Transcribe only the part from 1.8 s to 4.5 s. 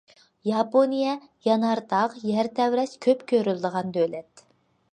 تاغ، يەر تەۋرەش كۆپ كۆرۈلىدىغان دۆلەت.